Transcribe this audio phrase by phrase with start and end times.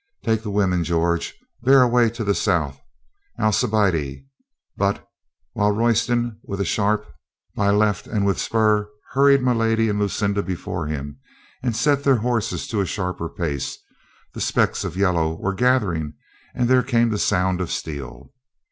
[0.23, 1.35] "Take the women, George.
[1.61, 2.79] Bear away to the south.
[3.39, 4.25] Alcibiade!"
[4.75, 5.07] But
[5.53, 7.05] while Royston, with a sharp,
[7.55, 11.19] "By the left and with spur!" hurried my lady and Lucinda before him,
[11.61, 13.77] and set their horses to a sharper pace,
[14.33, 16.15] the specks of yellow were gathering,
[16.55, 18.33] and there came the sound of steel.